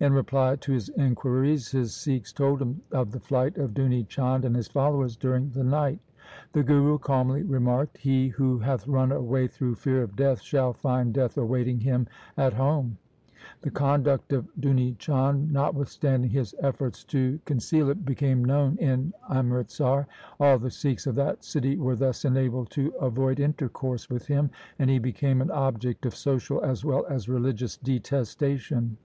In 0.00 0.12
reply 0.12 0.54
to 0.54 0.72
his 0.74 0.88
inquiries, 0.90 1.72
his 1.72 1.92
Sikhs 1.92 2.32
told 2.32 2.62
him 2.62 2.80
of 2.92 3.10
the 3.10 3.18
flight 3.18 3.58
of 3.58 3.74
Duni 3.74 4.06
Chand 4.06 4.44
and 4.44 4.54
his 4.54 4.68
followers 4.68 5.16
during 5.16 5.50
the 5.50 5.64
night. 5.64 5.98
The 6.52 6.62
Guru 6.62 6.98
calmly 7.00 7.42
remarked,' 7.42 7.98
He 7.98 8.28
134 8.28 8.28
THE 8.28 8.28
SIKH 8.28 8.86
RELIGION 8.86 8.94
who 8.94 8.94
hath 8.94 9.10
run 9.10 9.24
away 9.26 9.48
through 9.48 9.74
fear 9.74 10.02
of 10.04 10.14
death 10.14 10.40
shall 10.40 10.72
find 10.72 11.12
death 11.12 11.36
awaiting 11.36 11.80
him 11.80 12.06
at 12.36 12.52
home.' 12.52 12.96
The 13.62 13.72
conduct 13.72 14.32
of 14.32 14.46
Duni 14.60 14.96
Chand, 14.98 15.50
notwithstanding 15.50 16.30
his 16.30 16.54
efforts 16.62 17.02
to 17.02 17.40
con 17.44 17.56
ceal 17.58 17.90
it, 17.90 18.04
became 18.04 18.44
known 18.44 18.76
in 18.76 19.12
Amritsar. 19.28 20.06
All 20.38 20.60
the 20.60 20.70
Sikhs 20.70 21.08
of 21.08 21.16
that 21.16 21.42
city 21.42 21.76
were 21.76 21.96
thus 21.96 22.24
enabled 22.24 22.70
to 22.70 22.92
avoid 23.00 23.40
intercourse 23.40 24.08
with 24.08 24.28
him, 24.28 24.50
and 24.78 24.90
he 24.90 25.00
became 25.00 25.42
an 25.42 25.50
object 25.50 26.06
of 26.06 26.14
social 26.14 26.62
as 26.64 26.84
well 26.84 27.04
as 27.06 27.28
religious 27.28 27.76
detestation. 27.76 28.96